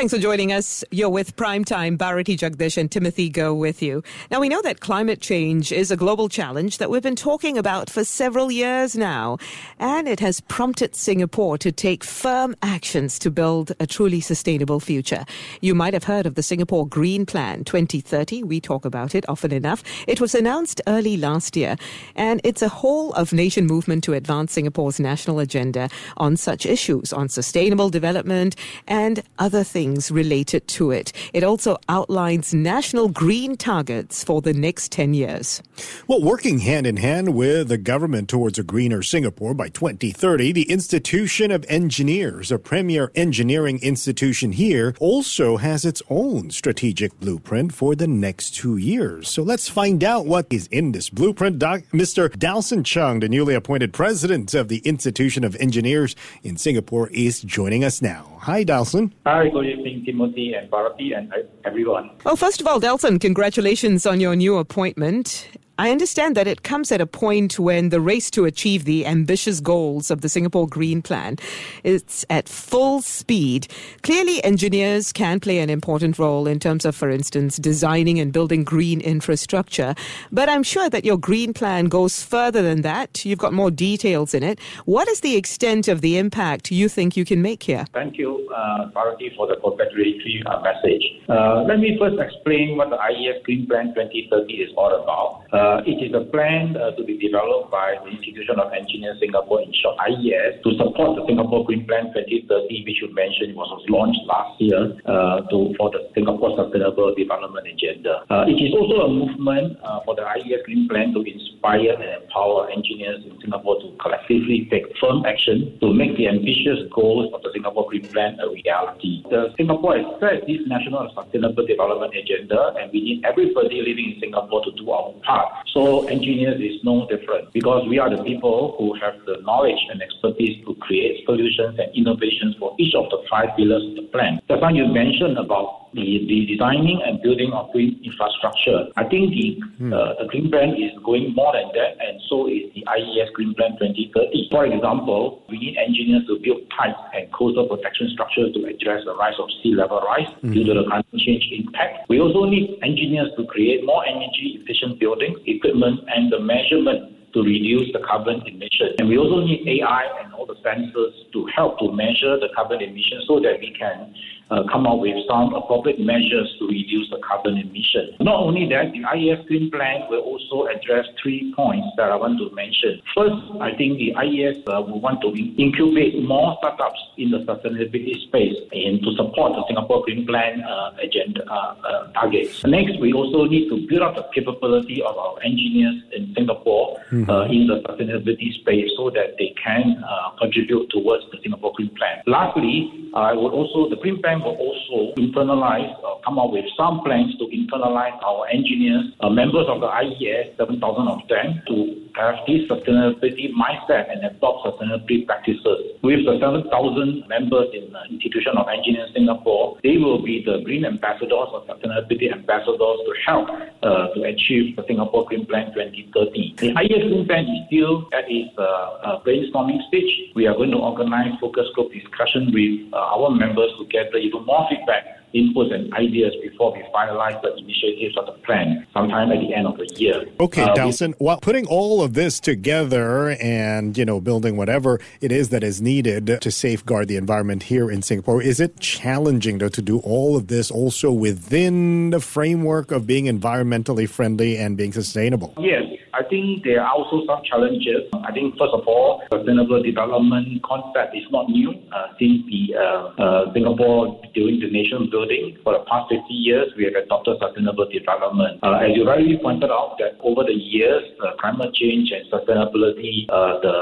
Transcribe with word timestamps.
Thanks 0.00 0.14
for 0.14 0.18
joining 0.18 0.50
us. 0.50 0.82
You're 0.90 1.10
with 1.10 1.36
Primetime. 1.36 1.98
Bharati 1.98 2.34
Jagdish 2.34 2.78
and 2.78 2.90
Timothy 2.90 3.30
Goh 3.30 3.54
with 3.54 3.82
you. 3.82 4.02
Now, 4.30 4.40
we 4.40 4.48
know 4.48 4.62
that 4.62 4.80
climate 4.80 5.20
change 5.20 5.72
is 5.72 5.90
a 5.90 5.96
global 5.96 6.30
challenge 6.30 6.78
that 6.78 6.88
we've 6.88 7.02
been 7.02 7.14
talking 7.14 7.58
about 7.58 7.90
for 7.90 8.02
several 8.02 8.50
years 8.50 8.96
now, 8.96 9.36
and 9.78 10.08
it 10.08 10.18
has 10.20 10.40
prompted 10.40 10.96
Singapore 10.96 11.58
to 11.58 11.70
take 11.70 12.02
firm 12.02 12.56
actions 12.62 13.18
to 13.18 13.30
build 13.30 13.72
a 13.78 13.86
truly 13.86 14.22
sustainable 14.22 14.80
future. 14.80 15.26
You 15.60 15.74
might 15.74 15.92
have 15.92 16.04
heard 16.04 16.24
of 16.24 16.34
the 16.34 16.42
Singapore 16.42 16.86
Green 16.86 17.26
Plan 17.26 17.62
2030. 17.64 18.42
We 18.42 18.58
talk 18.58 18.86
about 18.86 19.14
it 19.14 19.28
often 19.28 19.52
enough. 19.52 19.82
It 20.08 20.18
was 20.18 20.34
announced 20.34 20.80
early 20.86 21.18
last 21.18 21.58
year, 21.58 21.76
and 22.16 22.40
it's 22.42 22.62
a 22.62 22.70
whole 22.70 23.12
of 23.12 23.34
nation 23.34 23.66
movement 23.66 24.04
to 24.04 24.14
advance 24.14 24.54
Singapore's 24.54 24.98
national 24.98 25.40
agenda 25.40 25.90
on 26.16 26.38
such 26.38 26.64
issues, 26.64 27.12
on 27.12 27.28
sustainable 27.28 27.90
development 27.90 28.56
and 28.88 29.22
other 29.38 29.62
things 29.62 29.89
things 29.90 30.10
related 30.10 30.66
to 30.68 30.90
it. 30.92 31.12
It 31.32 31.42
also 31.42 31.76
outlines 31.88 32.54
national 32.54 33.08
green 33.08 33.56
targets 33.56 34.22
for 34.22 34.40
the 34.40 34.52
next 34.52 34.92
10 34.92 35.14
years. 35.14 35.62
Well, 36.06 36.22
working 36.22 36.60
hand 36.60 36.86
in 36.86 36.96
hand 36.96 37.34
with 37.34 37.68
the 37.68 37.78
government 37.78 38.28
towards 38.28 38.58
a 38.58 38.62
greener 38.62 39.02
Singapore 39.02 39.54
by 39.54 39.68
2030, 39.68 40.52
the 40.52 40.70
Institution 40.70 41.50
of 41.50 41.64
Engineers, 41.68 42.52
a 42.52 42.58
premier 42.58 43.10
engineering 43.14 43.80
institution 43.82 44.52
here, 44.52 44.94
also 45.00 45.56
has 45.56 45.84
its 45.84 46.02
own 46.08 46.50
strategic 46.50 47.18
blueprint 47.18 47.72
for 47.74 47.94
the 47.94 48.06
next 48.06 48.54
two 48.54 48.76
years. 48.76 49.28
So 49.28 49.42
let's 49.42 49.68
find 49.68 50.04
out 50.04 50.26
what 50.26 50.46
is 50.50 50.68
in 50.68 50.92
this 50.92 51.10
blueprint. 51.10 51.58
Doc, 51.58 51.82
Mr. 51.92 52.28
Dalson 52.28 52.84
Chung, 52.84 53.20
the 53.20 53.28
newly 53.28 53.54
appointed 53.54 53.92
president 53.92 54.54
of 54.54 54.68
the 54.68 54.78
Institution 54.78 55.42
of 55.42 55.56
Engineers 55.56 56.14
in 56.42 56.56
Singapore, 56.56 57.08
is 57.10 57.40
joining 57.42 57.82
us 57.82 58.00
now. 58.00 58.38
Hi, 58.40 58.64
Dalson. 58.64 59.12
Hi, 59.26 59.48
good 59.48 59.66
evening, 59.80 60.04
Timothy 60.04 60.54
and 60.54 60.70
Bharati 60.70 61.12
and 61.12 61.32
uh, 61.32 61.38
everyone. 61.64 62.10
Well, 62.24 62.36
first 62.36 62.60
of 62.60 62.66
all, 62.66 62.80
Dalson, 62.80 63.20
congratulations 63.20 64.06
on 64.06 64.20
your 64.20 64.36
new 64.36 64.56
appointment. 64.56 65.48
I 65.80 65.90
understand 65.90 66.36
that 66.36 66.46
it 66.46 66.62
comes 66.62 66.92
at 66.92 67.00
a 67.00 67.06
point 67.06 67.58
when 67.58 67.88
the 67.88 68.02
race 68.02 68.30
to 68.32 68.44
achieve 68.44 68.84
the 68.84 69.06
ambitious 69.06 69.60
goals 69.60 70.10
of 70.10 70.20
the 70.20 70.28
Singapore 70.28 70.68
Green 70.68 71.00
Plan 71.00 71.38
is 71.84 72.26
at 72.28 72.50
full 72.50 73.00
speed. 73.00 73.66
Clearly, 74.02 74.44
engineers 74.44 75.10
can 75.10 75.40
play 75.40 75.58
an 75.58 75.70
important 75.70 76.18
role 76.18 76.46
in 76.46 76.60
terms 76.60 76.84
of, 76.84 76.94
for 76.94 77.08
instance, 77.08 77.56
designing 77.56 78.20
and 78.20 78.30
building 78.30 78.62
green 78.62 79.00
infrastructure. 79.00 79.94
But 80.30 80.50
I'm 80.50 80.62
sure 80.62 80.90
that 80.90 81.06
your 81.06 81.16
Green 81.16 81.54
Plan 81.54 81.86
goes 81.86 82.22
further 82.22 82.60
than 82.60 82.82
that. 82.82 83.24
You've 83.24 83.38
got 83.38 83.54
more 83.54 83.70
details 83.70 84.34
in 84.34 84.42
it. 84.42 84.60
What 84.84 85.08
is 85.08 85.20
the 85.20 85.34
extent 85.34 85.88
of 85.88 86.02
the 86.02 86.18
impact 86.18 86.70
you 86.70 86.90
think 86.90 87.16
you 87.16 87.24
can 87.24 87.40
make 87.40 87.62
here? 87.62 87.86
Thank 87.94 88.18
you, 88.18 88.46
uh, 88.54 88.90
Bharati, 88.92 89.32
for 89.34 89.46
the 89.46 89.56
congratulatory 89.56 90.42
uh, 90.44 90.60
message. 90.60 91.04
Uh, 91.26 91.62
let 91.62 91.78
me 91.78 91.96
first 91.98 92.20
explain 92.20 92.76
what 92.76 92.90
the 92.90 92.96
IES 92.96 93.42
Green 93.44 93.66
Plan 93.66 93.94
2030 93.94 94.52
is 94.52 94.70
all 94.76 94.92
about. 95.02 95.46
Uh, 95.54 95.69
uh, 95.70 95.82
it 95.86 96.02
is 96.02 96.10
a 96.14 96.26
plan 96.34 96.74
uh, 96.74 96.90
to 96.98 97.04
be 97.06 97.14
developed 97.14 97.70
by 97.70 97.94
the 98.02 98.10
Institution 98.10 98.58
of 98.58 98.72
Engineers 98.74 99.22
Singapore, 99.22 99.62
in 99.62 99.70
short 99.78 99.94
IES, 100.02 100.58
to 100.66 100.74
support 100.74 101.14
the 101.14 101.22
Singapore 101.30 101.64
Green 101.64 101.86
Plan 101.86 102.10
2030, 102.10 102.82
which 102.86 102.98
you 102.98 103.08
mentioned 103.14 103.54
was 103.54 103.70
launched 103.86 104.18
last 104.26 104.58
year 104.58 104.98
uh, 105.06 105.46
to, 105.46 105.70
for 105.78 105.94
the 105.94 106.10
Singapore 106.14 106.58
Sustainable 106.58 107.14
Development 107.14 107.62
Agenda. 107.62 108.26
Uh, 108.30 108.50
it 108.50 108.58
is 108.58 108.74
also 108.74 109.06
a 109.06 109.10
movement 109.10 109.78
uh, 109.86 110.02
for 110.02 110.18
the 110.18 110.26
IES 110.26 110.66
Green 110.66 110.90
Plan 110.90 111.14
to 111.14 111.22
inspire 111.22 111.94
and 111.94 112.26
empower 112.26 112.66
engineers 112.74 113.22
in 113.22 113.38
Singapore 113.38 113.78
to 113.78 113.94
collectively 114.02 114.66
take 114.74 114.90
firm 114.98 115.22
action 115.22 115.78
to 115.78 115.94
make 115.94 116.16
the 116.18 116.26
ambitious 116.26 116.82
goals 116.90 117.30
of 117.30 117.42
the 117.46 117.50
Singapore 117.54 117.86
Green 117.86 118.10
Plan 118.10 118.42
a 118.42 118.50
reality. 118.50 119.22
The 119.30 119.54
Singapore 119.54 120.02
has 120.02 120.08
set 120.18 120.50
this 120.50 120.66
National 120.66 121.06
Sustainable 121.14 121.62
Development 121.62 122.10
Agenda, 122.10 122.74
and 122.80 122.90
we 122.90 123.00
need 123.00 123.22
everybody 123.22 123.78
living 123.86 124.16
in 124.16 124.20
Singapore 124.20 124.64
to 124.66 124.72
do 124.74 124.90
our 124.90 125.14
part 125.22 125.59
so 125.72 126.06
engineers 126.08 126.60
is 126.60 126.82
no 126.84 127.06
different 127.08 127.52
because 127.52 127.86
we 127.88 127.98
are 127.98 128.14
the 128.14 128.22
people 128.22 128.74
who 128.78 128.94
have 129.00 129.14
the 129.26 129.40
knowledge 129.42 129.78
and 129.90 130.02
expertise 130.02 130.64
to 130.66 130.74
create 130.76 131.24
solutions 131.24 131.78
and 131.78 131.94
innovations 131.94 132.56
for 132.58 132.74
each 132.78 132.94
of 132.94 133.08
the 133.10 133.22
five 133.30 133.56
pillars 133.56 133.82
of 133.88 133.94
the 133.96 134.08
plan. 134.12 134.40
That's 134.48 134.60
why 134.60 134.70
you 134.70 134.86
mentioned 134.86 135.38
about 135.38 135.79
the, 135.92 136.26
the 136.28 136.46
designing 136.46 137.02
and 137.04 137.20
building 137.22 137.52
of 137.52 137.72
green 137.72 138.00
infrastructure. 138.04 138.86
I 138.96 139.04
think 139.08 139.34
the 139.34 139.58
hmm. 139.78 139.92
uh, 139.92 140.14
the 140.22 140.26
green 140.28 140.50
plan 140.50 140.74
is 140.78 140.94
going 141.04 141.34
more 141.34 141.52
than 141.52 141.70
that, 141.74 141.98
and 141.98 142.20
so 142.28 142.46
is 142.46 142.70
the 142.74 142.86
IES 142.86 143.30
Green 143.34 143.54
Plan 143.54 143.74
2030. 143.78 144.48
For 144.50 144.66
example, 144.66 145.42
we 145.48 145.58
need 145.58 145.76
engineers 145.76 146.26
to 146.28 146.38
build 146.38 146.62
tight 146.76 146.94
and 147.14 147.26
coastal 147.32 147.66
protection 147.66 148.10
structures 148.14 148.54
to 148.54 148.66
address 148.70 149.02
the 149.04 149.14
rise 149.16 149.38
of 149.38 149.50
sea 149.62 149.74
level 149.74 150.00
rise 150.00 150.30
hmm. 150.40 150.52
due 150.52 150.64
to 150.64 150.74
the 150.74 150.84
climate 150.86 151.18
change 151.18 151.46
impact. 151.50 152.08
We 152.08 152.20
also 152.20 152.46
need 152.46 152.78
engineers 152.82 153.30
to 153.36 153.46
create 153.46 153.84
more 153.84 154.06
energy 154.06 154.62
efficient 154.62 155.00
buildings, 155.00 155.38
equipment, 155.46 156.00
and 156.06 156.30
the 156.32 156.38
measurement 156.38 157.20
to 157.34 157.42
reduce 157.42 157.92
the 157.92 158.00
carbon 158.00 158.42
emission. 158.46 158.94
And 158.98 159.08
we 159.08 159.18
also 159.18 159.40
need 159.44 159.66
AI 159.66 160.06
and 160.22 160.34
all 160.34 160.46
the 160.46 160.56
sensors 160.66 161.14
to 161.32 161.46
help 161.54 161.78
to 161.78 161.92
measure 161.92 162.38
the 162.38 162.48
carbon 162.54 162.82
emission 162.82 163.22
so 163.26 163.38
that 163.40 163.60
we 163.60 163.74
can 163.78 164.14
uh, 164.50 164.64
come 164.70 164.86
up 164.86 164.98
with 164.98 165.16
some 165.28 165.54
appropriate 165.54 166.00
measures 166.00 166.50
to 166.58 166.66
reduce 166.66 167.08
the 167.10 167.18
carbon 167.26 167.56
emission. 167.56 168.14
Not 168.20 168.40
only 168.40 168.68
that, 168.68 168.92
the 168.92 169.04
IES 169.06 169.46
Green 169.46 169.70
Plan 169.70 170.06
will 170.10 170.20
also 170.20 170.66
address 170.66 171.06
three 171.22 171.52
points 171.54 171.86
that 171.96 172.10
I 172.10 172.16
want 172.16 172.38
to 172.38 172.50
mention. 172.54 173.00
First, 173.14 173.38
I 173.60 173.74
think 173.76 173.98
the 173.98 174.14
IES 174.14 174.58
uh, 174.66 174.82
will 174.82 175.00
want 175.00 175.22
to 175.22 175.30
incubate 175.30 176.22
more 176.22 176.56
startups 176.58 176.98
in 177.16 177.30
the 177.30 177.38
sustainability 177.46 178.18
space 178.26 178.56
and 178.72 179.00
to 179.02 179.14
support 179.16 179.52
the 179.54 179.64
Singapore 179.68 180.02
Green 180.04 180.26
Plan 180.26 180.62
uh, 180.62 180.96
agenda 180.98 181.46
uh, 181.46 181.74
uh, 181.86 182.12
targets. 182.12 182.64
Next, 182.64 182.98
we 183.00 183.12
also 183.12 183.44
need 183.44 183.68
to 183.68 183.86
build 183.86 184.02
up 184.02 184.16
the 184.16 184.26
capability 184.34 185.02
of 185.02 185.16
our 185.16 185.38
engineers 185.42 186.02
in 186.12 186.34
Singapore 186.34 186.98
mm-hmm. 187.12 187.52
in 187.52 187.66
the 187.66 187.82
sustainability 187.86 188.52
space 188.60 188.90
so 188.96 189.10
that 189.10 189.36
they 189.38 189.54
can 189.62 190.02
contribute 190.38 190.90
towards 190.90 191.24
the 191.30 191.38
Singapore 191.42 191.72
Green 191.76 191.90
Plan. 191.94 192.22
Lastly, 192.26 193.10
I 193.14 193.32
would 193.32 193.52
also 193.52 193.88
the 193.88 193.96
Green 193.96 194.20
Plan 194.20 194.39
will 194.42 194.56
also 194.56 195.14
internalize, 195.16 195.92
uh, 196.04 196.16
come 196.24 196.38
up 196.38 196.50
with 196.50 196.64
some 196.76 197.00
plans 197.00 197.36
to 197.38 197.44
internalize 197.46 198.16
our 198.22 198.48
engineers, 198.48 199.12
uh, 199.20 199.30
members 199.30 199.66
of 199.68 199.80
the 199.80 199.86
IES, 199.86 200.56
7,000 200.56 201.08
of 201.08 201.20
them, 201.28 201.62
to 201.68 201.99
have 202.16 202.36
this 202.46 202.66
sustainability 202.68 203.50
mindset 203.52 204.10
and 204.10 204.24
adopt 204.24 204.66
sustainability 204.66 205.26
practices. 205.26 205.96
With 206.02 206.24
the 206.24 206.38
7,000 206.40 207.28
members 207.28 207.68
in 207.74 207.92
the 207.92 208.02
Institution 208.10 208.56
of 208.56 208.68
Engineers 208.68 209.10
Singapore, 209.14 209.78
they 209.82 209.96
will 209.96 210.22
be 210.22 210.42
the 210.44 210.62
green 210.64 210.84
ambassadors 210.84 211.50
or 211.52 211.62
sustainability 211.66 212.32
ambassadors 212.32 212.98
to 213.06 213.12
help 213.26 213.48
uh, 213.82 214.08
to 214.14 214.22
achieve 214.24 214.76
the 214.76 214.84
Singapore 214.86 215.26
Green 215.26 215.46
Plan 215.46 215.72
2030. 215.74 216.54
The 216.58 216.72
IES 216.76 217.02
Green 217.08 217.26
Plan 217.26 217.44
is 217.44 217.66
still 217.66 218.08
at 218.12 218.24
its 218.28 218.50
uh, 218.58 218.62
uh, 218.62 219.22
brainstorming 219.22 219.86
stage. 219.88 220.32
We 220.34 220.46
are 220.46 220.54
going 220.54 220.70
to 220.70 220.78
organize 220.78 221.38
focus 221.40 221.66
group 221.74 221.92
discussion 221.92 222.52
with 222.52 222.92
uh, 222.92 223.16
our 223.16 223.30
members 223.30 223.70
to 223.78 223.86
gather 223.86 224.18
even 224.18 224.44
more 224.44 224.66
feedback 224.68 225.20
inputs 225.34 225.72
and 225.72 225.92
ideas 225.94 226.34
before 226.42 226.72
we 226.72 226.82
finalize 226.94 227.40
the 227.42 227.54
initiatives 227.56 228.16
of 228.16 228.26
the 228.26 228.32
plan 228.44 228.86
sometime 228.92 229.30
at 229.30 229.40
the 229.40 229.54
end 229.54 229.66
of 229.66 229.76
the 229.76 229.88
year. 229.96 230.24
Okay, 230.40 230.62
uh, 230.62 230.74
Dalson, 230.74 231.14
while 231.18 231.38
putting 231.38 231.66
all 231.66 232.02
of 232.02 232.14
this 232.14 232.40
together 232.40 233.30
and, 233.40 233.96
you 233.96 234.04
know, 234.04 234.20
building 234.20 234.56
whatever 234.56 235.00
it 235.20 235.32
is 235.32 235.50
that 235.50 235.62
is 235.62 235.80
needed 235.80 236.38
to 236.40 236.50
safeguard 236.50 237.08
the 237.08 237.16
environment 237.16 237.64
here 237.64 237.90
in 237.90 238.02
Singapore, 238.02 238.42
is 238.42 238.60
it 238.60 238.80
challenging, 238.80 239.58
though, 239.58 239.68
to 239.68 239.82
do 239.82 239.98
all 240.00 240.36
of 240.36 240.48
this 240.48 240.70
also 240.70 241.12
within 241.12 242.10
the 242.10 242.20
framework 242.20 242.90
of 242.90 243.06
being 243.06 243.26
environmentally 243.26 244.08
friendly 244.08 244.56
and 244.56 244.76
being 244.76 244.92
sustainable? 244.92 245.54
Yes. 245.58 245.84
I 246.12 246.22
think 246.24 246.64
there 246.64 246.82
are 246.82 246.90
also 246.90 247.22
some 247.26 247.42
challenges. 247.46 248.10
I 248.24 248.32
think, 248.32 248.58
first 248.58 248.74
of 248.74 248.82
all, 248.86 249.22
sustainable 249.30 249.82
development 249.82 250.62
concept 250.62 251.14
is 251.14 251.24
not 251.30 251.48
new. 251.48 251.70
Uh, 251.92 252.10
since 252.18 252.42
the 252.50 252.74
uh, 252.74 252.82
uh, 253.14 253.52
Singapore 253.54 254.18
during 254.34 254.58
the 254.58 254.70
nation 254.70 255.08
building 255.10 255.56
for 255.62 255.78
the 255.78 255.84
past 255.86 256.10
50 256.10 256.26
years, 256.34 256.72
we 256.76 256.84
have 256.84 256.94
adopted 256.98 257.38
sustainable 257.38 257.86
development. 257.86 258.58
Uh, 258.62 258.82
as 258.82 258.90
you 258.94 259.06
rightly 259.06 259.38
pointed 259.38 259.70
out, 259.70 259.96
that 259.98 260.18
over 260.22 260.42
the 260.42 260.54
years, 260.54 261.02
uh, 261.22 261.38
climate 261.38 261.72
change 261.74 262.10
and 262.10 262.26
sustainability, 262.26 263.26
uh, 263.30 263.62
the 263.62 263.76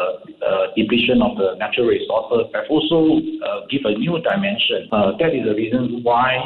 depletion 0.76 1.22
of 1.22 1.36
the 1.36 1.56
natural 1.56 1.88
resources 1.88 2.52
have 2.52 2.68
also 2.68 3.20
give 3.70 3.82
a 3.84 3.94
new 3.96 4.20
dimension. 4.20 4.88
that 4.92 5.32
is 5.32 5.44
the 5.48 5.54
reason 5.56 6.04
why 6.04 6.36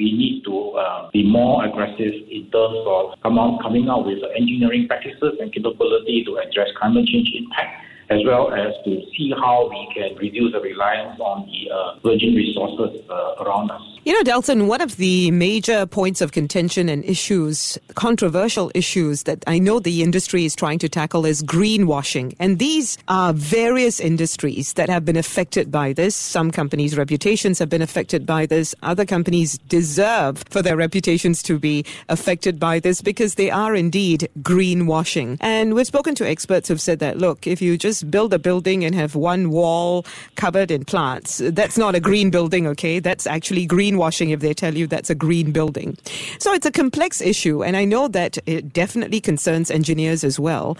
we 0.00 0.12
need 0.16 0.42
to 0.44 1.10
be 1.12 1.22
more 1.28 1.64
aggressive 1.64 2.14
in 2.32 2.48
terms 2.50 2.80
of 2.88 3.20
come 3.22 3.38
on, 3.38 3.60
coming 3.60 3.88
out 3.88 4.06
with 4.06 4.18
engineering 4.34 4.88
practices 4.88 5.36
and 5.40 5.52
capability 5.52 6.24
to 6.24 6.38
address 6.38 6.68
climate 6.78 7.06
change 7.06 7.28
impact, 7.36 7.84
as 8.08 8.20
well 8.24 8.52
as 8.54 8.72
to 8.84 9.04
see 9.12 9.32
how 9.36 9.68
we 9.68 9.82
can 9.92 10.16
reduce 10.16 10.52
the 10.52 10.60
reliance 10.60 11.20
on 11.20 11.44
the 11.44 11.70
uh, 11.70 12.00
virgin 12.00 12.34
resources 12.34 13.04
uh, 13.10 13.44
around 13.44 13.70
us. 13.70 13.89
You 14.02 14.14
know, 14.14 14.32
Dalson, 14.32 14.66
one 14.66 14.80
of 14.80 14.96
the 14.96 15.30
major 15.30 15.84
points 15.84 16.22
of 16.22 16.32
contention 16.32 16.88
and 16.88 17.04
issues, 17.04 17.76
controversial 17.96 18.72
issues 18.74 19.24
that 19.24 19.44
I 19.46 19.58
know 19.58 19.78
the 19.78 20.02
industry 20.02 20.46
is 20.46 20.56
trying 20.56 20.78
to 20.78 20.88
tackle 20.88 21.26
is 21.26 21.42
greenwashing. 21.42 22.34
And 22.40 22.58
these 22.58 22.96
are 23.08 23.34
various 23.34 24.00
industries 24.00 24.72
that 24.72 24.88
have 24.88 25.04
been 25.04 25.18
affected 25.18 25.70
by 25.70 25.92
this. 25.92 26.16
Some 26.16 26.50
companies' 26.50 26.96
reputations 26.96 27.58
have 27.58 27.68
been 27.68 27.82
affected 27.82 28.24
by 28.24 28.46
this. 28.46 28.74
Other 28.82 29.04
companies 29.04 29.58
deserve 29.68 30.44
for 30.48 30.62
their 30.62 30.78
reputations 30.78 31.42
to 31.42 31.58
be 31.58 31.84
affected 32.08 32.58
by 32.58 32.80
this 32.80 33.02
because 33.02 33.34
they 33.34 33.50
are 33.50 33.74
indeed 33.74 34.30
greenwashing. 34.38 35.36
And 35.42 35.74
we've 35.74 35.86
spoken 35.86 36.14
to 36.14 36.26
experts 36.26 36.68
who've 36.68 36.80
said 36.80 37.00
that, 37.00 37.18
look, 37.18 37.46
if 37.46 37.60
you 37.60 37.76
just 37.76 38.10
build 38.10 38.32
a 38.32 38.38
building 38.38 38.82
and 38.82 38.94
have 38.94 39.14
one 39.14 39.50
wall 39.50 40.06
covered 40.36 40.70
in 40.70 40.86
plants, 40.86 41.42
that's 41.44 41.76
not 41.76 41.94
a 41.94 42.00
green 42.00 42.30
building, 42.30 42.66
okay? 42.66 42.98
That's 42.98 43.26
actually 43.26 43.66
green 43.66 43.89
greenwashing 43.90 44.30
if 44.30 44.40
they 44.40 44.54
tell 44.54 44.74
you 44.74 44.86
that's 44.86 45.10
a 45.10 45.14
green 45.14 45.52
building. 45.52 45.96
So 46.38 46.52
it's 46.52 46.66
a 46.66 46.72
complex 46.72 47.20
issue, 47.20 47.62
and 47.62 47.76
I 47.76 47.84
know 47.84 48.08
that 48.08 48.38
it 48.46 48.72
definitely 48.72 49.20
concerns 49.20 49.70
engineers 49.70 50.24
as 50.24 50.38
well. 50.38 50.76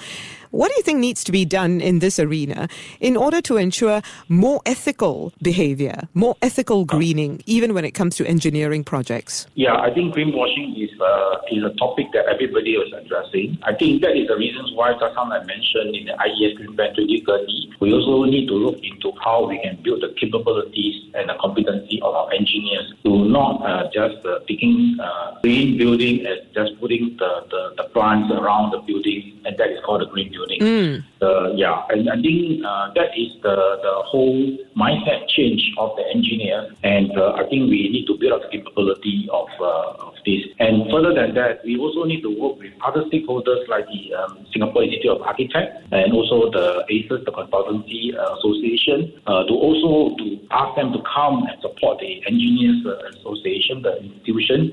What 0.50 0.68
do 0.68 0.74
you 0.76 0.82
think 0.82 0.98
needs 0.98 1.22
to 1.24 1.32
be 1.32 1.44
done 1.44 1.80
in 1.80 2.00
this 2.00 2.18
arena 2.18 2.68
in 2.98 3.16
order 3.16 3.40
to 3.42 3.56
ensure 3.56 4.02
more 4.28 4.60
ethical 4.66 5.32
behavior, 5.40 6.08
more 6.12 6.36
ethical 6.42 6.84
greening, 6.84 7.40
even 7.46 7.72
when 7.72 7.84
it 7.84 7.92
comes 7.92 8.16
to 8.16 8.26
engineering 8.26 8.82
projects? 8.82 9.46
Yeah, 9.54 9.76
I 9.76 9.94
think 9.94 10.14
greenwashing 10.14 10.74
is 10.82 10.90
uh, 11.00 11.38
is 11.52 11.62
a 11.62 11.70
topic 11.76 12.08
that 12.14 12.26
everybody 12.26 12.72
is 12.72 12.92
addressing. 12.92 13.58
I 13.62 13.74
think 13.74 14.02
that 14.02 14.16
is 14.16 14.26
the 14.26 14.36
reasons 14.36 14.72
why 14.74 14.92
just 14.94 15.16
I 15.16 15.38
mentioned 15.44 15.94
in 15.94 16.06
the 16.06 16.14
IES 16.18 16.56
Green 16.56 16.74
Plan 16.74 16.94
2030, 16.96 17.76
we 17.80 17.92
also 17.92 18.24
need 18.24 18.48
to 18.48 18.54
look 18.54 18.78
into 18.82 19.12
how 19.22 19.46
we 19.46 19.58
can 19.62 19.78
build 19.82 20.02
the 20.02 20.14
capabilities 20.18 21.10
and 21.14 21.28
the 21.28 21.34
competency 21.40 22.00
of 22.02 22.14
our 22.14 22.32
engineers 22.32 22.92
to 23.04 23.24
not 23.28 23.62
uh, 23.62 23.88
just 23.92 24.24
uh, 24.26 24.40
picking 24.48 24.96
uh, 25.00 25.38
green 25.42 25.78
building 25.78 26.26
as 26.26 26.38
just 26.54 26.78
putting 26.80 27.16
the, 27.18 27.46
the, 27.50 27.74
the 27.76 27.84
plants 27.92 28.32
around 28.32 28.70
the 28.70 28.78
building, 28.78 29.40
and 29.44 29.56
that 29.58 29.70
is 29.70 29.78
called 29.84 30.02
a 30.02 30.06
green 30.06 30.30
building. 30.30 30.60
Mm. 30.60 31.04
Uh, 31.20 31.52
yeah, 31.52 31.84
and 31.90 32.08
I 32.08 32.16
think 32.16 32.64
uh, 32.64 32.88
that 32.94 33.12
is 33.12 33.36
the, 33.42 33.52
the 33.52 33.94
whole 34.08 34.56
mindset 34.72 35.28
change 35.28 35.60
of 35.76 35.94
the 35.96 36.04
engineer, 36.14 36.72
and 36.82 37.12
uh, 37.12 37.36
I 37.36 37.44
think 37.44 37.68
we 37.68 37.92
need 37.92 38.06
to 38.06 38.16
build 38.16 38.32
up 38.32 38.42
the 38.48 38.56
capability 38.56 39.28
of, 39.30 39.48
uh, 39.60 40.08
of 40.08 40.14
this. 40.24 40.48
And 40.58 40.88
further 40.90 41.12
than 41.12 41.34
that, 41.34 41.60
we 41.64 41.76
also 41.76 42.04
need 42.04 42.22
to 42.22 42.32
work 42.32 42.56
with 42.58 42.72
other 42.80 43.04
stakeholders 43.12 43.68
like 43.68 43.84
the 43.92 44.14
um, 44.16 44.46
Singapore 44.52 44.84
Institute 44.84 45.10
of 45.10 45.20
Architects 45.20 45.84
and 45.92 46.12
also 46.14 46.50
the 46.50 46.88
ACES, 46.88 47.20
the 47.28 47.32
Consultancy 47.36 48.16
uh, 48.16 48.40
Association, 48.40 49.12
uh, 49.26 49.44
to 49.44 49.52
also 49.52 50.16
to 50.16 50.40
ask 50.52 50.72
them 50.76 50.92
to 50.92 51.04
come 51.04 51.44
and 51.44 51.60
support 51.60 52.00
the 52.00 52.24
Engineers 52.24 52.80
Association, 53.20 53.82
the 53.82 54.00
institution. 54.00 54.72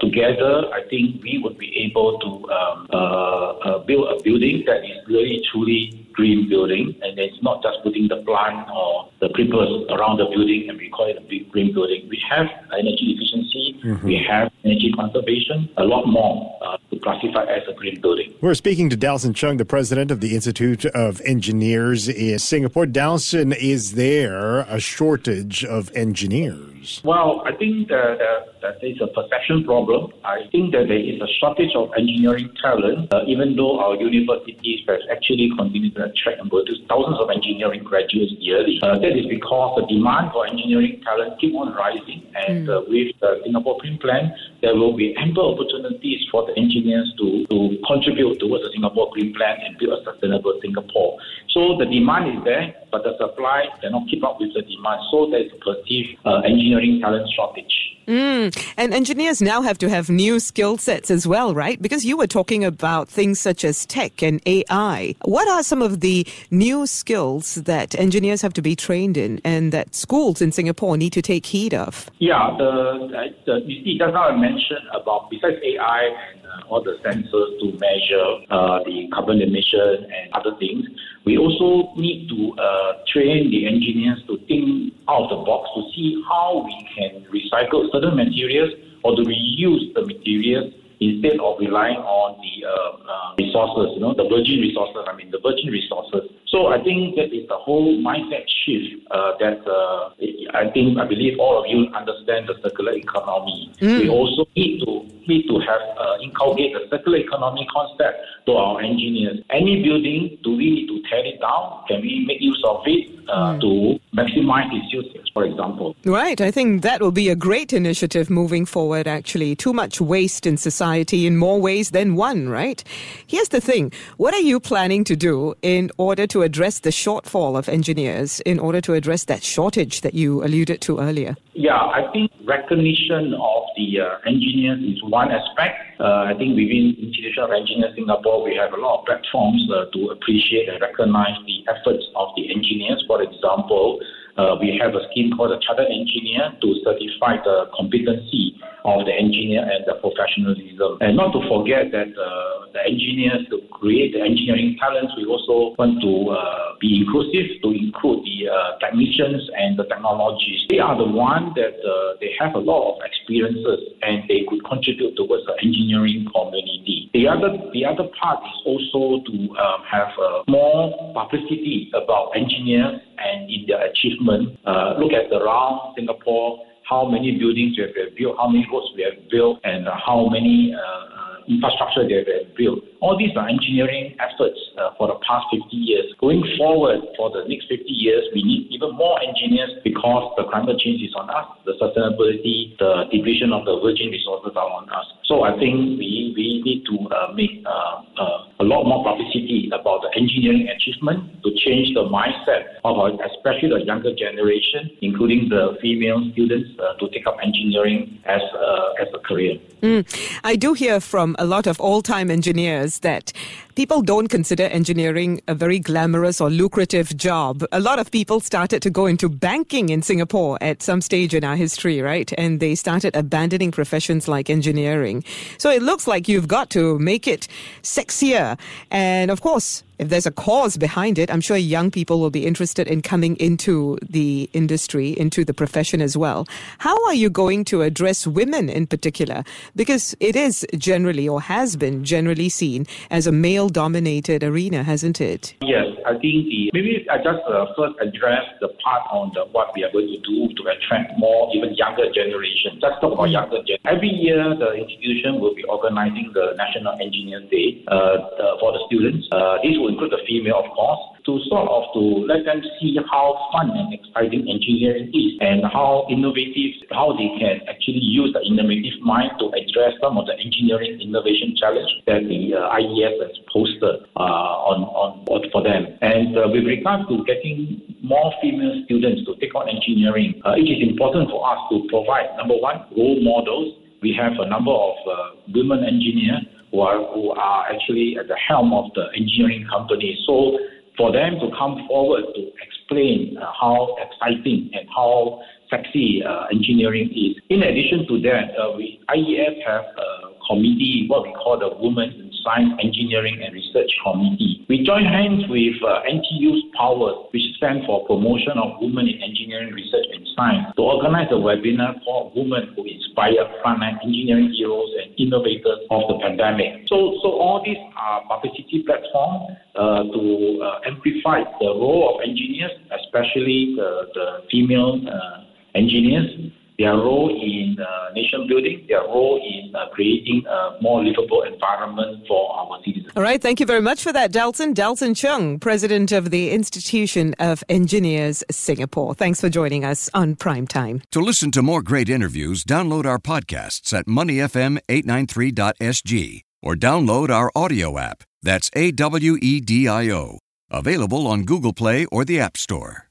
together, 0.00 0.72
I 0.72 0.88
think 0.88 1.22
we 1.22 1.36
would 1.42 1.58
be 1.58 1.68
able 1.84 2.16
to 2.24 2.30
um, 2.48 3.84
build 3.84 4.08
a 4.08 4.22
building 4.22 4.64
that 4.64 4.84
is 4.84 4.96
really 5.06 5.44
truly 5.52 5.81
green 6.12 6.48
building, 6.48 6.94
and 7.02 7.18
it's 7.18 7.42
not 7.42 7.62
just 7.62 7.78
putting 7.82 8.08
the 8.08 8.22
plant 8.24 8.68
or 8.70 9.10
the 9.20 9.28
creepers 9.30 9.70
around 9.90 10.18
the 10.18 10.26
building 10.26 10.66
and 10.68 10.78
we 10.78 10.88
call 10.90 11.08
it 11.08 11.16
a 11.16 11.20
big 11.22 11.50
green 11.50 11.72
building. 11.72 12.06
We 12.08 12.22
have 12.28 12.46
energy 12.72 13.16
efficiency, 13.16 13.80
mm-hmm. 13.84 14.06
we 14.06 14.24
have 14.28 14.50
energy 14.64 14.92
conservation, 14.94 15.68
a 15.76 15.84
lot 15.84 16.06
more 16.06 16.58
uh, 16.62 16.76
to 16.90 16.98
classify 17.00 17.44
as 17.44 17.62
a 17.68 17.74
green 17.74 18.00
building. 18.00 18.34
We're 18.40 18.54
speaking 18.54 18.90
to 18.90 18.96
Dalson 18.96 19.34
Chung, 19.34 19.56
the 19.56 19.64
president 19.64 20.10
of 20.10 20.20
the 20.20 20.34
Institute 20.34 20.84
of 20.86 21.20
Engineers 21.22 22.08
in 22.08 22.38
Singapore. 22.38 22.86
Dalson, 22.86 23.54
is 23.56 23.92
there 23.92 24.60
a 24.60 24.80
shortage 24.80 25.64
of 25.64 25.90
engineers? 25.94 26.71
Well, 27.04 27.42
I 27.46 27.54
think 27.54 27.88
that, 27.88 28.18
that, 28.60 28.82
is 28.82 28.98
a 29.00 29.06
perception 29.06 29.62
problem. 29.64 30.10
I 30.24 30.48
think 30.50 30.72
that 30.72 30.88
there 30.88 30.98
is 30.98 31.20
a 31.20 31.30
shortage 31.38 31.70
of 31.76 31.90
engineering 31.96 32.50
talent, 32.60 33.12
uh, 33.14 33.22
even 33.26 33.54
though 33.54 33.78
our 33.78 33.94
universities 33.94 34.82
have 34.88 34.98
actually 35.10 35.50
continued 35.56 35.94
to 35.94 36.10
attract 36.10 36.40
and 36.40 36.50
produce 36.50 36.82
thousands 36.88 37.18
of 37.22 37.30
engineering 37.30 37.84
graduates 37.84 38.32
yearly. 38.38 38.80
Uh, 38.82 38.98
that 38.98 39.14
is 39.14 39.26
because 39.26 39.78
the 39.78 39.86
demand 39.94 40.32
for 40.32 40.46
engineering 40.46 41.00
talent 41.04 41.38
keep 41.40 41.54
on 41.54 41.72
rising, 41.74 42.26
and 42.34 42.66
mm. 42.66 42.74
uh, 42.74 42.82
with 42.90 43.14
the 43.20 43.40
Singapore 43.44 43.78
Green 43.78 43.98
Plan, 43.98 44.34
there 44.60 44.74
will 44.74 44.96
be 44.96 45.14
ample 45.16 45.54
opportunities 45.54 46.26
for 46.30 46.46
the 46.46 46.58
engineers 46.58 47.12
to, 47.18 47.46
to 47.46 47.78
contribute 47.86 48.38
towards 48.40 48.64
the 48.64 48.70
Singapore 48.74 49.10
Green 49.12 49.34
Plan 49.34 49.56
and 49.62 49.78
build 49.78 49.98
a 49.98 50.04
sustainable 50.04 50.58
Singapore. 50.62 51.18
So 51.50 51.76
the 51.78 51.86
demand 51.86 52.38
is 52.38 52.44
there, 52.44 52.74
but 52.90 53.04
the 53.04 53.14
supply 53.18 53.66
cannot 53.80 54.08
keep 54.08 54.24
up 54.24 54.40
with 54.40 54.54
the 54.54 54.62
demand. 54.62 55.00
So 55.10 55.28
there 55.30 55.44
is 55.44 55.52
a 55.52 55.60
perceived 55.62 56.18
uh, 56.24 56.40
engineering 56.46 56.71
talent 57.00 57.28
shortage. 57.34 57.92
Mm. 58.06 58.72
And 58.76 58.92
engineers 58.92 59.40
now 59.40 59.62
have 59.62 59.78
to 59.78 59.88
have 59.88 60.10
new 60.10 60.40
skill 60.40 60.76
sets 60.76 61.10
as 61.10 61.26
well, 61.26 61.54
right? 61.54 61.80
Because 61.80 62.04
you 62.04 62.16
were 62.16 62.26
talking 62.26 62.64
about 62.64 63.08
things 63.08 63.40
such 63.40 63.64
as 63.64 63.86
tech 63.86 64.22
and 64.22 64.40
AI. 64.46 65.14
What 65.24 65.48
are 65.48 65.62
some 65.62 65.82
of 65.82 66.00
the 66.00 66.26
new 66.50 66.86
skills 66.86 67.56
that 67.56 67.94
engineers 67.94 68.42
have 68.42 68.52
to 68.54 68.62
be 68.62 68.74
trained 68.74 69.16
in 69.16 69.40
and 69.44 69.72
that 69.72 69.94
schools 69.94 70.42
in 70.42 70.52
Singapore 70.52 70.96
need 70.96 71.12
to 71.12 71.22
take 71.22 71.46
heed 71.46 71.74
of? 71.74 72.10
Yeah, 72.18 72.54
the, 72.58 73.32
the 73.46 73.60
you 73.64 73.84
see, 73.84 73.98
just 73.98 74.12
now 74.12 74.28
I 74.28 74.36
mentioned 74.36 74.86
about 74.94 75.30
besides 75.30 75.56
AI 75.62 76.10
and 76.32 76.42
uh, 76.46 76.68
all 76.68 76.82
the 76.82 76.98
sensors 77.04 77.58
to 77.60 77.78
measure 77.78 78.26
uh, 78.50 78.82
the 78.84 79.08
carbon 79.12 79.40
emission 79.40 80.10
and 80.10 80.32
other 80.32 80.56
things. 80.58 80.86
We 81.24 81.38
also 81.38 81.94
need 81.94 82.28
to 82.30 82.52
uh, 82.60 82.92
train 83.06 83.50
the 83.50 83.66
engineers 83.66 84.22
to 84.26 84.38
think 84.48 84.94
out 85.08 85.30
of 85.30 85.30
the 85.30 85.44
box 85.44 85.70
to 85.74 85.82
see 85.94 86.22
how 86.28 86.64
we 86.64 86.74
can 86.94 87.24
recycle 87.30 87.90
certain 87.92 88.16
materials 88.16 88.72
or 89.04 89.14
to 89.16 89.22
reuse 89.22 89.94
the 89.94 90.02
materials 90.06 90.74
instead 91.02 91.38
of 91.40 91.58
relying 91.58 91.98
on 91.98 92.38
the 92.38 92.62
uh, 92.62 92.70
uh, 92.70 93.34
resources, 93.38 93.94
you 93.94 94.00
know, 94.00 94.14
the 94.14 94.22
virgin 94.22 94.62
resources, 94.62 95.02
I 95.06 95.14
mean, 95.16 95.30
the 95.30 95.42
virgin 95.42 95.70
resources. 95.70 96.30
So 96.46 96.68
I 96.68 96.78
think 96.82 97.16
that 97.16 97.34
is 97.34 97.48
the 97.48 97.58
whole 97.58 97.98
mindset 97.98 98.46
shift 98.46 99.02
uh, 99.10 99.34
that 99.42 99.66
uh, 99.66 100.14
I 100.54 100.70
think, 100.70 100.98
I 100.98 101.06
believe 101.06 101.38
all 101.38 101.58
of 101.58 101.66
you 101.66 101.90
understand 101.90 102.46
the 102.46 102.54
circular 102.62 102.92
economy. 102.92 103.74
Mm. 103.80 104.00
We 104.00 104.08
also 104.08 104.46
need 104.54 104.86
to 104.86 105.10
need 105.28 105.46
to 105.48 105.58
have 105.60 105.82
uh, 105.98 106.18
inculcate 106.22 106.72
the 106.74 106.88
circular 106.90 107.18
economy 107.18 107.66
concept 107.72 108.20
to 108.46 108.52
our 108.52 108.80
engineers. 108.80 109.38
Any 109.50 109.82
building, 109.82 110.38
do 110.42 110.56
we 110.56 110.70
need 110.70 110.86
to 110.88 111.02
tear 111.08 111.24
it 111.24 111.40
down? 111.40 111.84
Can 111.88 112.00
we 112.00 112.24
make 112.26 112.40
use 112.40 112.62
of 112.66 112.82
it 112.86 113.21
uh, 113.28 113.54
mm. 113.54 113.60
to 113.60 114.00
maximize 114.16 114.68
its 114.72 114.92
usage, 114.92 115.30
for 115.32 115.44
example? 115.44 115.96
Right. 116.04 116.40
I 116.40 116.50
think 116.50 116.82
that 116.82 117.00
will 117.00 117.12
be 117.12 117.28
a 117.28 117.36
great 117.36 117.72
initiative 117.72 118.30
moving 118.30 118.66
forward, 118.66 119.06
actually. 119.06 119.56
Too 119.56 119.72
much 119.72 120.00
waste 120.00 120.46
in 120.46 120.56
society 120.56 121.26
in 121.26 121.36
more 121.36 121.60
ways 121.60 121.90
than 121.90 122.16
one, 122.16 122.48
right? 122.48 122.82
Here's 123.26 123.48
the 123.48 123.60
thing. 123.60 123.92
What 124.16 124.34
are 124.34 124.40
you 124.40 124.60
planning 124.60 125.04
to 125.04 125.16
do 125.16 125.54
in 125.62 125.90
order 125.98 126.26
to 126.28 126.42
address 126.42 126.80
the 126.80 126.90
shortfall 126.90 127.58
of 127.58 127.68
engineers, 127.68 128.40
in 128.40 128.58
order 128.58 128.80
to 128.82 128.94
address 128.94 129.24
that 129.24 129.42
shortage 129.42 130.00
that 130.02 130.14
you 130.14 130.44
alluded 130.44 130.80
to 130.82 130.98
earlier? 130.98 131.36
Yeah, 131.54 131.76
I 131.76 132.10
think 132.12 132.30
recognition 132.44 133.34
of 133.34 133.62
the 133.76 134.00
uh, 134.00 134.18
engineers 134.26 134.80
is 134.82 135.02
one 135.04 135.30
aspect. 135.30 136.00
Uh, 136.00 136.24
I 136.26 136.34
think 136.36 136.56
within 136.56 136.96
Institution 136.98 137.44
of 137.44 137.52
Engineers 137.52 137.94
Singapore, 137.94 138.42
we 138.42 138.56
have 138.56 138.72
a 138.72 138.80
lot 138.80 139.00
of 139.00 139.06
platforms 139.06 139.62
uh, 139.70 139.84
to 139.92 140.10
appreciate 140.10 140.68
and 140.68 140.80
recognize 140.80 141.36
the 141.46 141.62
efforts 141.70 142.04
of 142.16 142.28
the 142.36 142.50
engineers. 142.50 143.04
For 143.06 143.21
example, 143.22 144.00
uh, 144.36 144.56
we 144.60 144.72
have 144.80 144.94
a 144.96 145.02
scheme 145.10 145.32
called 145.36 145.52
the 145.52 145.60
Chartered 145.60 145.92
Engineer 145.92 146.56
to 146.60 146.68
certify 146.84 147.36
the 147.44 147.68
competency 147.76 148.56
of 148.84 149.04
the 149.06 149.12
engineer 149.12 149.62
and 149.62 149.84
the 149.86 149.94
professionalism. 150.00 150.98
And 151.00 151.16
not 151.16 151.36
to 151.36 151.40
forget 151.46 151.92
that 151.92 152.10
uh, 152.16 152.72
the 152.72 152.82
engineers 152.82 153.46
to 153.52 153.60
create 153.70 154.16
the 154.16 154.24
engineering 154.24 154.76
talents, 154.80 155.12
we 155.14 155.28
also 155.28 155.76
want 155.78 156.00
to 156.00 156.12
uh, 156.32 156.71
be 156.82 157.06
inclusive 157.06 157.62
to 157.62 157.70
include 157.70 158.26
the 158.26 158.50
uh, 158.50 158.76
technicians 158.82 159.46
and 159.54 159.78
the 159.78 159.86
technologies. 159.86 160.66
They 160.68 160.82
are 160.82 160.98
the 160.98 161.06
ones 161.06 161.54
that 161.54 161.78
uh, 161.78 162.18
they 162.18 162.34
have 162.42 162.58
a 162.58 162.58
lot 162.58 162.98
of 162.98 163.06
experiences 163.06 163.94
and 164.02 164.26
they 164.26 164.42
could 164.50 164.66
contribute 164.66 165.14
towards 165.14 165.46
the 165.46 165.54
engineering 165.62 166.26
community. 166.34 167.08
The 167.14 167.30
other 167.30 167.54
the 167.70 167.86
other 167.86 168.10
part 168.18 168.42
is 168.42 168.58
also 168.66 169.22
to 169.22 169.34
um, 169.62 169.80
have 169.86 170.10
uh, 170.18 170.42
more 170.50 170.90
publicity 171.14 171.88
about 171.94 172.34
engineers 172.34 172.98
and 173.22 173.46
in 173.48 173.64
their 173.70 173.86
achievement. 173.86 174.58
Uh, 174.66 174.98
look 174.98 175.14
at 175.14 175.30
around 175.30 175.94
Singapore, 175.94 176.66
how 176.82 177.06
many 177.06 177.38
buildings 177.38 177.78
we 177.78 177.86
have 177.86 178.16
built, 178.18 178.36
how 178.36 178.48
many 178.48 178.66
roads 178.72 178.90
we 178.96 179.06
have 179.06 179.30
built, 179.30 179.60
and 179.62 179.86
how 179.86 180.26
many 180.28 180.74
uh, 180.74 180.80
uh, 180.82 181.36
infrastructure 181.48 182.02
they 182.08 182.26
have 182.26 182.56
built. 182.56 182.82
All 183.02 183.18
these 183.18 183.34
are 183.34 183.48
engineering 183.50 184.14
efforts 184.22 184.54
uh, 184.78 184.94
for 184.96 185.10
the 185.10 185.18
past 185.26 185.50
50 185.50 185.74
years. 185.74 186.14
Going 186.22 186.38
forward 186.56 187.02
for 187.18 187.34
the 187.34 187.42
next 187.50 187.66
50 187.66 187.82
years, 187.90 188.22
we 188.30 188.46
need 188.46 188.70
even 188.70 188.94
more 188.94 189.18
engineers 189.18 189.74
because 189.82 190.30
the 190.38 190.46
climate 190.46 190.78
change 190.78 191.02
is 191.02 191.10
on 191.18 191.26
us, 191.26 191.50
the 191.66 191.74
sustainability, 191.82 192.78
the 192.78 193.10
depletion 193.10 193.50
of 193.50 193.66
the 193.66 193.74
virgin 193.82 194.06
resources 194.14 194.54
are 194.54 194.70
on 194.70 194.86
us. 194.94 195.02
So 195.26 195.42
I 195.42 195.58
think 195.58 195.98
we, 195.98 196.30
we 196.38 196.62
need 196.62 196.86
to 196.86 196.94
uh, 197.10 197.34
make 197.34 197.66
uh, 197.66 198.06
uh 198.22 198.52
a 198.60 198.64
lot 198.64 198.84
more 198.84 199.02
publicity 199.02 199.68
about 199.74 200.02
the 200.02 200.10
engineering 200.14 200.68
achievement 200.70 201.42
to 201.42 201.50
change 201.58 201.92
the 201.94 202.06
mindset 202.06 202.78
of 202.84 202.96
our, 202.96 203.10
especially 203.26 203.70
the 203.70 203.82
younger 203.84 204.14
generation, 204.14 204.90
including 205.02 205.48
the 205.48 205.76
female 205.82 206.22
students, 206.32 206.70
uh, 206.78 206.94
to 207.00 207.10
take 207.10 207.26
up 207.26 207.36
engineering 207.42 208.22
as, 208.24 208.40
uh, 208.54 209.02
as 209.02 209.08
a 209.14 209.18
career. 209.18 209.58
Mm. 209.82 210.06
I 210.44 210.54
do 210.54 210.74
hear 210.74 211.00
from 211.00 211.34
a 211.40 211.44
lot 211.44 211.66
of 211.66 211.80
old 211.80 212.04
time 212.04 212.30
engineers 212.30 212.91
that 213.00 213.32
people 213.74 214.02
don't 214.02 214.28
consider 214.28 214.64
engineering 214.64 215.40
a 215.48 215.54
very 215.54 215.78
glamorous 215.78 216.40
or 216.40 216.50
lucrative 216.50 217.16
job. 217.16 217.64
A 217.72 217.80
lot 217.80 217.98
of 217.98 218.10
people 218.10 218.40
started 218.40 218.82
to 218.82 218.90
go 218.90 219.06
into 219.06 219.28
banking 219.28 219.88
in 219.88 220.02
Singapore 220.02 220.58
at 220.60 220.82
some 220.82 221.00
stage 221.00 221.34
in 221.34 221.44
our 221.44 221.56
history, 221.56 222.00
right? 222.00 222.32
And 222.36 222.60
they 222.60 222.74
started 222.74 223.16
abandoning 223.16 223.70
professions 223.70 224.28
like 224.28 224.50
engineering. 224.50 225.24
So 225.58 225.70
it 225.70 225.82
looks 225.82 226.06
like 226.06 226.28
you've 226.28 226.48
got 226.48 226.70
to 226.70 226.98
make 226.98 227.26
it 227.26 227.48
sexier. 227.82 228.58
And 228.90 229.30
of 229.30 229.40
course, 229.40 229.82
if 229.98 230.08
there's 230.08 230.26
a 230.26 230.32
cause 230.32 230.76
behind 230.76 231.16
it, 231.16 231.30
I'm 231.30 231.40
sure 231.40 231.56
young 231.56 231.88
people 231.88 232.18
will 232.18 232.30
be 232.30 232.44
interested 232.44 232.88
in 232.88 233.02
coming 233.02 233.36
into 233.36 233.98
the 234.02 234.50
industry, 234.52 235.10
into 235.10 235.44
the 235.44 235.54
profession 235.54 236.02
as 236.02 236.16
well. 236.16 236.48
How 236.78 236.96
are 237.06 237.14
you 237.14 237.30
going 237.30 237.64
to 237.66 237.82
address 237.82 238.26
women 238.26 238.68
in 238.68 238.88
particular? 238.88 239.44
Because 239.76 240.16
it 240.18 240.34
is 240.34 240.66
generally 240.76 241.28
or 241.28 241.40
has 241.40 241.76
been 241.76 242.04
generally 242.04 242.48
seen 242.48 242.84
as 243.10 243.28
a 243.28 243.32
male 243.32 243.61
dominated 243.68 244.42
arena, 244.42 244.82
hasn't 244.82 245.20
it? 245.20 245.54
Yes, 245.62 245.86
I 246.06 246.12
think 246.18 246.48
the, 246.50 246.70
maybe 246.72 247.06
I 247.10 247.18
just 247.18 247.42
uh, 247.48 247.66
first 247.76 247.94
address 248.00 248.44
the 248.60 248.68
part 248.82 249.02
on 249.10 249.32
the, 249.34 249.44
what 249.52 249.70
we 249.74 249.84
are 249.84 249.92
going 249.92 250.08
to 250.08 250.20
do 250.22 250.54
to 250.54 250.62
attract 250.70 251.18
more, 251.18 251.50
even 251.54 251.74
younger 251.74 252.10
generation. 252.12 252.78
Just 252.80 253.00
talk 253.00 253.12
about 253.12 253.30
younger 253.30 253.62
generation. 253.62 253.86
Every 253.86 254.08
year, 254.10 254.42
the 254.58 254.74
institution 254.74 255.40
will 255.40 255.54
be 255.54 255.64
organizing 255.64 256.30
the 256.34 256.54
National 256.56 256.94
Engineer 257.00 257.40
Day 257.50 257.84
uh, 257.88 258.58
for 258.60 258.72
the 258.72 258.80
students. 258.86 259.26
Uh, 259.32 259.58
this 259.62 259.76
will 259.78 259.88
include 259.88 260.12
the 260.12 260.22
female, 260.26 260.62
of 260.64 260.70
course, 260.74 261.00
to 261.26 261.38
sort 261.46 261.68
of 261.70 261.86
to 261.94 262.02
let 262.26 262.44
them 262.44 262.60
see 262.80 262.98
how 263.10 263.38
fun 263.54 263.70
and 263.70 263.94
exciting 263.94 264.42
engineering 264.50 265.10
is 265.14 265.38
and 265.40 265.62
how 265.70 266.06
innovative, 266.10 266.74
how 266.90 267.14
they 267.14 267.30
can 267.38 267.62
actually 267.70 268.02
use 268.02 268.34
the 268.34 268.42
innovative 268.42 268.98
mind 269.02 269.30
to 269.38 269.46
address 269.54 269.94
some 270.02 270.18
of 270.18 270.26
the 270.26 270.34
engineering 270.42 270.98
innovation 270.98 271.54
challenge 271.54 271.90
that 272.06 272.26
the 272.26 272.58
uh, 272.58 272.74
IES 272.74 273.14
has 273.22 273.34
posted 273.52 274.02
uh, 274.18 274.66
on, 274.66 274.82
on, 274.90 275.22
on 275.30 275.40
for 275.54 275.62
them. 275.62 275.86
And 276.02 276.34
uh, 276.34 276.50
with 276.50 276.66
regard 276.66 277.06
to 277.06 277.22
getting 277.22 277.82
more 278.02 278.34
female 278.42 278.82
students 278.86 279.22
to 279.30 279.38
take 279.38 279.54
on 279.54 279.70
engineering, 279.70 280.42
uh, 280.42 280.58
it 280.58 280.66
is 280.66 280.82
important 280.82 281.30
for 281.30 281.46
us 281.46 281.58
to 281.70 281.86
provide, 281.86 282.34
number 282.36 282.58
one, 282.58 282.82
role 282.98 283.22
models. 283.22 283.78
We 284.02 284.10
have 284.18 284.34
a 284.42 284.48
number 284.50 284.74
of 284.74 284.96
uh, 285.06 285.14
women 285.54 285.86
engineers 285.86 286.42
who 286.72 286.80
are, 286.80 286.98
who 287.14 287.30
are 287.30 287.70
actually 287.70 288.16
at 288.18 288.26
the 288.26 288.36
helm 288.36 288.72
of 288.72 288.90
the 288.94 289.06
engineering 289.14 289.66
company. 289.70 290.18
So 290.26 290.58
for 290.96 291.12
them 291.12 291.40
to 291.40 291.48
come 291.58 291.84
forward 291.88 292.24
to 292.34 292.50
explain 292.62 293.36
uh, 293.38 293.46
how 293.58 293.96
exciting 293.98 294.70
and 294.74 294.88
how 294.94 295.40
sexy 295.70 296.22
uh, 296.22 296.46
engineering 296.52 297.08
is. 297.10 297.42
In 297.48 297.62
addition 297.62 298.06
to 298.08 298.20
that, 298.22 298.52
uh, 298.60 298.76
we 298.76 299.00
IES 299.08 299.56
have 299.66 299.84
a 299.84 300.36
committee, 300.46 301.06
what 301.08 301.22
we 301.22 301.32
call 301.32 301.58
the 301.58 301.70
Women 301.80 302.21
Science, 302.44 302.74
Engineering 302.82 303.40
and 303.44 303.54
Research 303.54 303.90
Committee. 304.02 304.66
We 304.68 304.84
join 304.84 305.04
hands 305.04 305.44
with 305.48 305.78
uh, 305.82 306.02
NTU's 306.06 306.62
Power, 306.76 307.26
which 307.32 307.42
stands 307.56 307.86
for 307.86 308.06
Promotion 308.06 308.58
of 308.58 308.78
Women 308.80 309.08
in 309.08 309.22
Engineering, 309.22 309.74
Research 309.74 310.06
and 310.12 310.26
Science, 310.36 310.74
to 310.76 310.82
organize 310.82 311.28
a 311.30 311.38
webinar 311.38 311.98
for 312.04 312.32
Women 312.34 312.74
Who 312.74 312.84
Inspire 312.84 313.44
Frontline 313.60 313.98
Engineering 314.02 314.52
Heroes 314.56 314.90
and 315.02 315.14
Innovators 315.18 315.86
of 315.90 316.02
the 316.08 316.18
Pandemic. 316.22 316.88
So, 316.88 317.18
so 317.22 317.28
all 317.38 317.62
these 317.64 317.80
are 317.96 318.22
publicity 318.26 318.84
platforms 318.86 319.58
uh, 319.74 320.02
to 320.10 320.22
uh, 320.62 320.88
amplify 320.88 321.44
the 321.60 321.70
role 321.74 322.14
of 322.14 322.28
engineers, 322.28 322.72
especially 323.02 323.74
the, 323.76 324.08
the 324.14 324.26
female 324.50 325.00
uh, 325.06 325.44
engineers 325.74 326.52
their 326.82 326.96
role 326.96 327.30
in 327.30 327.76
uh, 327.78 328.12
nation 328.12 328.48
building, 328.48 328.84
their 328.88 329.02
role 329.02 329.40
in 329.40 329.72
uh, 329.74 329.88
creating 329.92 330.42
a 330.48 330.76
more 330.82 331.04
livable 331.04 331.42
environment 331.42 332.26
for 332.26 332.52
our 332.52 332.80
citizens. 332.84 333.12
All 333.14 333.22
right, 333.22 333.40
thank 333.40 333.60
you 333.60 333.66
very 333.66 333.80
much 333.80 334.02
for 334.02 334.12
that, 334.12 334.32
Dalson. 334.32 334.74
Dalson 334.74 335.16
Chung, 335.16 335.60
President 335.60 336.10
of 336.10 336.30
the 336.30 336.50
Institution 336.50 337.36
of 337.38 337.62
Engineers 337.68 338.42
Singapore. 338.50 339.14
Thanks 339.14 339.40
for 339.40 339.48
joining 339.48 339.84
us 339.84 340.10
on 340.12 340.34
Prime 340.34 340.66
Time. 340.66 341.02
To 341.12 341.20
listen 341.20 341.52
to 341.52 341.62
more 341.62 341.82
great 341.82 342.08
interviews, 342.08 342.64
download 342.64 343.06
our 343.06 343.20
podcasts 343.20 343.96
at 343.96 344.06
moneyfm893.sg 344.06 346.40
or 346.62 346.74
download 346.74 347.30
our 347.30 347.52
audio 347.54 347.96
app. 347.96 348.24
That's 348.42 348.72
A 348.74 348.90
W 348.90 349.38
E 349.40 349.60
D 349.60 349.86
I 349.86 350.10
O. 350.10 350.40
Available 350.68 351.28
on 351.28 351.44
Google 351.44 351.74
Play 351.74 352.06
or 352.06 352.24
the 352.24 352.40
App 352.40 352.56
Store. 352.56 353.06